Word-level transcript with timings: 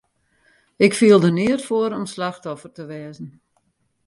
Ik 0.85 0.93
fiel 0.97 1.19
der 1.23 1.33
neat 1.37 1.61
foar 1.67 1.91
om 1.99 2.05
slachtoffer 2.13 2.71
te 2.73 2.83
wêze. 2.89 3.25